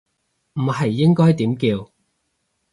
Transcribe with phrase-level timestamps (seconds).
[0.55, 1.91] 唔係應該點叫